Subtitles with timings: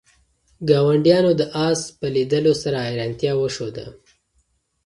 [0.69, 3.85] ګاونډیانو د آس په لیدلو سره حیرانتیا وښوده.